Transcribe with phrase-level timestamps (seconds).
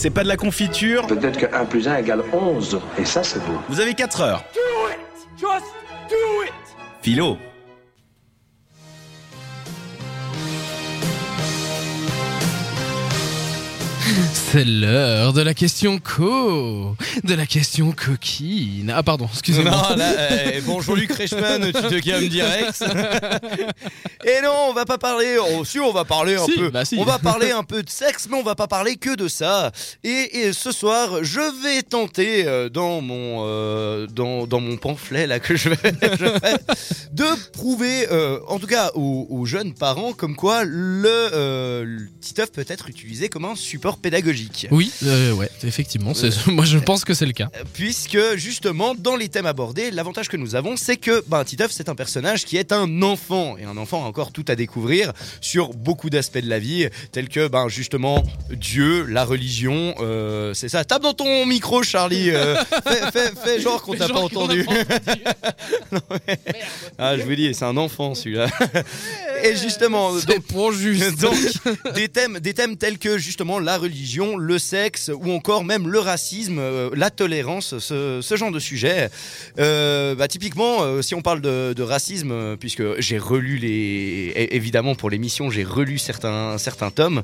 [0.00, 1.06] c'est pas de la confiture.
[1.06, 2.80] Peut-être que 1 plus 1 égale 11.
[2.96, 3.60] Et ça, c'est beau.
[3.68, 4.42] Vous avez 4 heures.
[7.02, 7.36] Philo.
[14.52, 18.92] C'est l'heure de la question co, de la question coquine.
[18.94, 19.70] Ah pardon, excusez-moi.
[19.70, 22.82] Non, là, euh, bonjour Luc Reichmann, tu te calmes direct.
[24.24, 25.36] Et non, on va pas parler.
[25.38, 26.68] Oh, si, on va parler un Si, peu.
[26.70, 26.96] bah si.
[26.98, 29.70] On va parler un peu de sexe, mais on va pas parler que de ça.
[30.02, 35.28] Et, et ce soir, je vais tenter euh, dans mon euh, dans, dans mon pamphlet
[35.28, 35.76] là que je vais,
[36.18, 36.26] je
[37.12, 42.50] de prouver, euh, en tout cas aux, aux jeunes parents, comme quoi le, le Titeuf
[42.50, 44.39] peut être utilisé comme un support pédagogique.
[44.70, 47.48] Oui, euh, ouais, effectivement, c'est- moi je pense que c'est le cas.
[47.74, 51.88] puisque justement dans les thèmes abordés, l'avantage que nous avons, c'est que ben, Titeuf c'est
[51.88, 55.70] un personnage qui est un enfant et un enfant a encore tout à découvrir sur
[55.74, 60.84] beaucoup d'aspects de la vie, tels que ben justement Dieu, la religion, euh, c'est ça.
[60.84, 62.30] Tape dans ton micro, Charlie.
[62.30, 64.66] euh, fais, fais- fais genre qu'on t'a pas entendu.
[65.92, 66.38] Non, mais-
[66.98, 68.46] Ah, je vous dis, c'est un enfant celui-là.
[69.42, 70.12] Et justement,
[71.20, 75.88] donc, des thèmes, des thèmes tels que justement la religion, le sexe ou encore même
[75.88, 79.10] le racisme, euh, la tolérance, ce, ce genre de sujet.
[79.58, 84.94] Euh, bah, typiquement, euh, si on parle de, de racisme, puisque j'ai relu les, évidemment
[84.94, 87.22] pour l'émission, j'ai relu certains, certains tomes,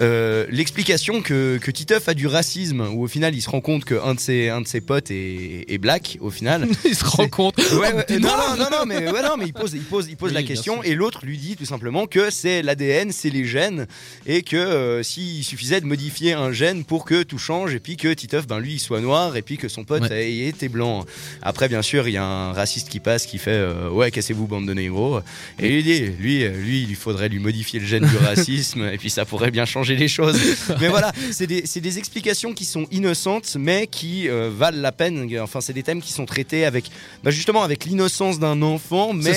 [0.00, 4.14] l'explication que, que Titeuf a du racisme, où au final il se rend compte qu'un
[4.14, 6.66] de ses, un de ses potes est, est black, au final.
[6.84, 7.56] Il se rend compte.
[7.58, 10.16] Ouais, ouais, non, non, non, non, mais, ouais, non, mais il pose, il pose, il
[10.16, 13.44] pose Oui, la question et l'autre lui dit tout simplement que c'est l'ADN, c'est les
[13.44, 13.86] gènes
[14.26, 17.96] et que euh, s'il suffisait de modifier un gène pour que tout change et puis
[17.96, 20.30] que Titeuf, ben lui, il soit noir et puis que son pote Ouais.
[20.30, 21.04] ait été blanc.
[21.42, 24.46] Après, bien sûr, il y a un raciste qui passe qui fait euh, ouais, cassez-vous
[24.46, 25.20] bande de négros
[25.58, 28.98] et lui dit lui, euh, lui, il faudrait lui modifier le gène du racisme et
[28.98, 30.38] puis ça pourrait bien changer les choses.
[30.80, 34.92] Mais voilà, c'est des, c'est des explications qui sont innocentes mais qui euh, valent la
[34.92, 35.28] peine.
[35.40, 36.86] Enfin, c'est des thèmes qui sont traités avec
[37.22, 39.32] bah, justement avec l'innocence d'un enfant, mais.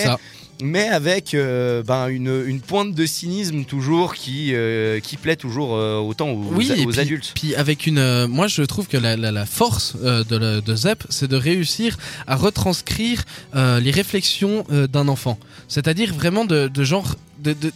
[0.61, 5.75] Mais avec euh, ben, une, une pointe de cynisme toujours qui, euh, qui plaît toujours
[5.75, 7.31] euh, autant aux, Oui, aux puis- adultes.
[7.35, 11.27] Puis avec une, moi je trouve que la, la- la force de, de Zep, c'est
[11.29, 11.97] de réussir
[12.27, 13.23] à retranscrire
[13.55, 15.37] les réflexions d'un enfant.
[15.67, 17.71] C'est-à-dire vraiment de, de genre de, de,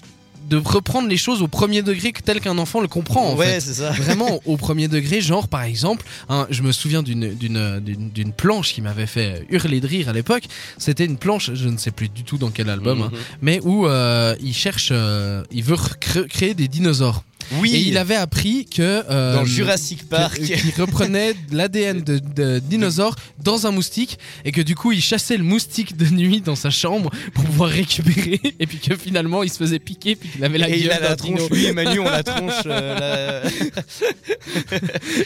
[0.51, 3.29] de reprendre les choses au premier degré tel qu'un enfant le comprend.
[3.31, 3.91] En ouais, c'est ça.
[4.05, 8.33] Vraiment au premier degré, genre par exemple, hein, je me souviens d'une d'une d'une d'une
[8.33, 10.43] planche qui m'avait fait hurler de rire à l'époque.
[10.77, 13.19] C'était une planche, je ne sais plus du tout dans quel album, hein, Mhm.
[13.41, 17.23] mais où euh, il cherche, euh, il veut recré- créer des dinosaures.
[17.59, 20.37] Oui, Et il avait appris que euh, dans Jurassic Park.
[20.39, 25.01] que- qui reprenait l'ADN de, de dinosaures dans un moustique et que du coup il
[25.01, 29.43] chassait le moustique de nuit dans sa chambre pour pouvoir récupérer et puis que finalement
[29.43, 31.73] il se faisait piquer puis qu'il avait la et il a la tronche, lui et
[31.73, 32.53] Manu ont la tronche.
[32.65, 33.49] euh, la-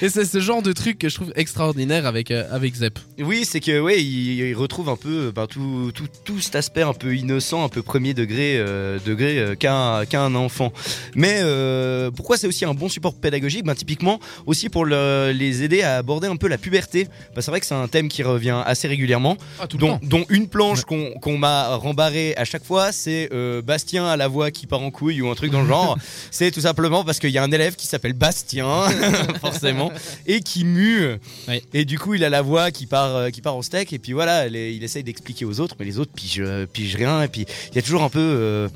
[0.01, 2.99] Et c'est ce genre de truc que je trouve extraordinaire avec euh, avec Zep.
[3.19, 6.81] Oui, c'est que ouais, il, il retrouve un peu ben, tout, tout, tout cet aspect
[6.81, 10.71] un peu innocent, un peu premier degré, euh, degré euh, qu'a qu'a un enfant.
[11.15, 15.63] Mais euh, pourquoi c'est aussi un bon support pédagogique ben, Typiquement aussi pour le- les
[15.63, 17.07] aider à aborder un peu la puberté.
[17.35, 19.37] Ben, c'est vrai que c'est un thème qui revient assez régulièrement.
[19.59, 24.05] Ah, tout Dont, dont une planche qu'on m'a rembarré à chaque fois, c'est euh, Bastien
[24.07, 25.97] à la voix qui part en couille ou un truc dans le genre.
[26.31, 28.81] c'est tout simplement parce qu'il y a un élève qui s'appelle Bastien,
[29.41, 29.91] forcément,
[30.25, 31.07] et qui mue.
[31.47, 31.61] Ouais.
[31.73, 33.91] Et du coup, il a la voix qui part, euh, qui part en steak.
[33.93, 36.95] Et puis voilà, les- il essaye d'expliquer aux autres, mais les autres pigent, euh, pigent
[36.95, 37.21] rien.
[37.23, 38.19] Et puis il y a toujours un peu.
[38.19, 38.69] euh,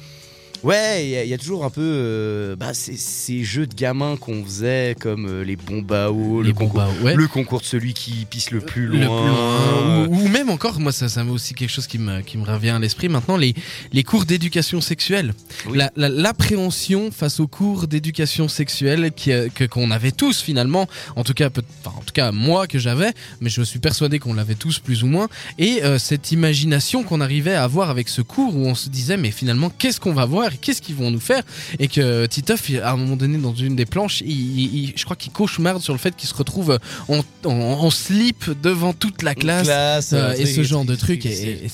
[0.64, 3.66] Ouais, il y, a- il y a toujours un peu euh, bah, ces, ces jeux
[3.66, 7.16] de gamins qu'on faisait comme euh, les bombao, le, concours, ouais.
[7.16, 9.22] le concours de celui qui pisse le plus Le loin.
[9.22, 12.20] plus loin, ou, ou même encore, moi ça, ça m'a aussi quelque chose qui me,
[12.22, 13.54] qui me revient à l'esprit maintenant, les,
[13.94, 15.34] les cours d'éducation sexuelle.
[15.68, 15.78] Oui.
[15.78, 20.88] La- la- L'appréhension face aux cours d'éducation sexuelle qui, euh, que qu'on avait tous finalement,
[21.16, 24.20] en tout cas, peut- enfin, en tout cas moi que j'avais, mais je suis persuadé
[24.20, 28.10] qu'on l'avait tous plus ou moins, et euh, cette imagination qu'on arrivait à avoir avec
[28.10, 30.96] ce cours où on se disait mais finalement qu'est-ce qu'on va voir, et qu'est-ce qu'ils
[30.96, 31.44] vont nous faire,
[31.80, 35.04] et que Titeuf à un moment donné dans une des planches, il, il- il- je
[35.06, 39.22] crois qu'il cauchemarde sur le fait qu'il se retrouve en, en, en slip devant toute
[39.24, 39.64] la classe.
[39.68, 41.68] classe, Euh, et ce genre de truc- et,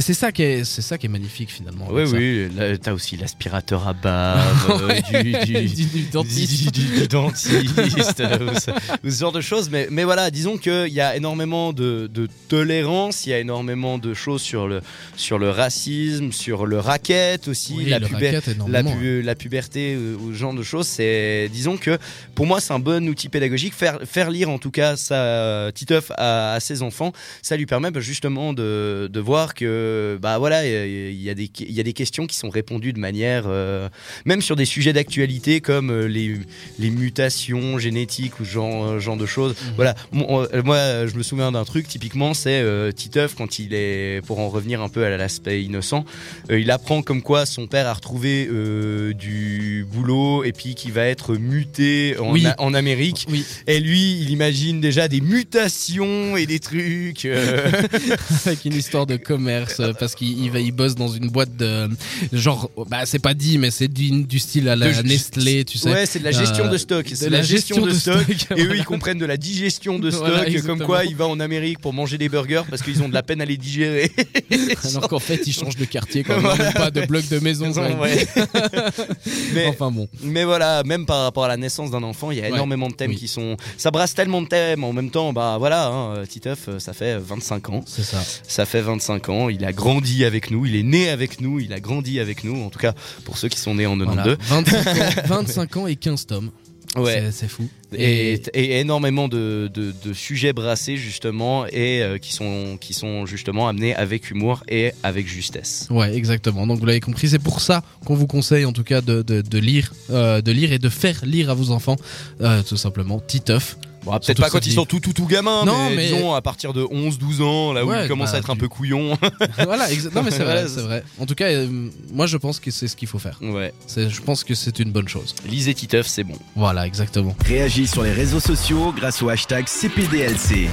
[0.00, 2.48] c'est ça qui est c'est ça qui est magnifique finalement Oui, oui,
[2.82, 4.80] t'as aussi l'aspirateur à bave,
[5.14, 6.72] euh, du, du- Du- du dentiste.
[6.72, 8.70] du- du- du dentiste, euh, ou ce,
[9.06, 9.68] ou ce genre de choses.
[9.70, 13.98] Mais, mais voilà, disons qu'il y a énormément de, de tolérance, il y a énormément
[13.98, 14.80] de choses sur le,
[15.16, 18.30] sur le racisme, sur le racket aussi, Oui, la le puber-
[18.68, 18.96] la, hein.
[18.98, 21.98] pu- la puberté euh, ou ce genre de choses, c'est disons que
[22.34, 23.74] pour moi c'est un bon outil pédagogique.
[23.74, 27.12] Faire, faire lire en tout cas ça Titeuf à, à ses enfants,
[27.42, 31.50] ça lui permet bah, justement de, de voir que bah voilà il y, a des
[31.58, 33.88] y a des questions qui sont répondues de manière euh,
[34.24, 36.36] même sur des sujets d'actualité comme euh, les,
[36.78, 39.52] les mutations génétiques ou ce genre euh, genre de choses.
[39.52, 39.72] Mhm.
[39.76, 44.24] Voilà euh, moi je me souviens d'un truc typiquement c'est euh, Titeuf quand il est
[44.26, 46.04] pour en revenir un peu à l'aspect innocent
[46.50, 50.92] euh, il apprend comme quoi son père a retrouvé euh, du boulot et puis qu'il
[50.92, 52.44] va être muté en, Oui.
[52.44, 53.26] A- en Amérique.
[53.30, 57.24] Oui, Et lui, il imagine déjà des mutations et des trucs.
[57.24, 57.70] euh,
[58.46, 61.88] avec une histoire de commerce euh, parce qu'il il il bosse dans une boîte de
[62.32, 65.78] genre bah c'est pas dit mais c'est du, du style à la de- Nestlé tu
[65.78, 67.08] sais Ouais, c'est de la gestion Euh, de stock.
[67.08, 68.26] de C'est de la gestion de stock.
[68.56, 71.40] Et eux, ils comprennent de la digestion de stock, Voilà, comme quoi il va en
[71.40, 74.10] Amérique pour manger des burgers parce qu'ils ont de la peine à les digérer.
[74.84, 77.88] alors qu'en fait il change de quartier quand même pas de bloc de maison quoi.
[78.00, 78.26] Ouais.
[79.54, 82.42] mais, enfin bon mais voilà, même par rapport à la naissance d'un enfant, il y
[82.42, 83.16] a énormément de thèmes Oui.
[83.16, 83.56] qui sont.
[83.76, 84.84] Ça brasse tellement de thèmes.
[84.84, 87.82] En même temps, bah voilà, hein, Titeuf, ça fait 25 ans.
[87.86, 91.40] c'est ça Ça fait 25 ans, il a grandi avec nous, il est né avec
[91.40, 92.92] nous, il a grandi avec nous, en tout cas
[93.24, 94.36] pour ceux qui sont nés en 92.
[94.48, 94.62] Voilà.
[94.62, 96.50] 25, ans, 25 ans et 15 tomes
[96.96, 97.30] Ouais.
[97.32, 102.76] C'est- fou Et, et énormément de, de- de sujets brassés justement et euh, qui, sont,
[102.80, 105.86] qui sont justement amenés avec humour et avec justesse.
[105.90, 106.66] Ouais, exactement.
[106.66, 109.40] Donc vous l'avez compris, c'est pour ça qu'on vous conseille en tout cas de, de,
[109.42, 111.96] de lire, euh, de lire et de faire lire à vos enfants,
[112.40, 113.76] euh, tout simplement, Titeuf.
[114.04, 116.42] Bon, peut-être pas quand ils sont tout tout tout gamins, Non, mais, mais- disons à
[116.42, 119.16] partir de 11-12 ans, là où Ouais, ils commencent bah, à être un peu couillons.
[119.64, 121.02] voilà, non mais c'est vrai, c'est vrai.
[121.18, 123.38] En tout cas, euh, moi je pense que c'est ce qu'il faut faire.
[123.40, 123.72] ouais.
[123.96, 125.34] Je pense que c'est une bonne chose.
[125.46, 126.36] Lisez Titeuf, c'est bon.
[126.56, 127.34] Voilà, exactement.
[127.44, 130.68] Réagis sur les réseaux sociaux grâce au hashtag CPDLC.